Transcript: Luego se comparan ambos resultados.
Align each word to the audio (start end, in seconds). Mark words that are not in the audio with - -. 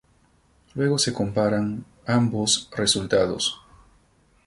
Luego 0.73 0.97
se 0.97 1.13
comparan 1.13 1.85
ambos 2.07 2.71
resultados. 2.75 3.61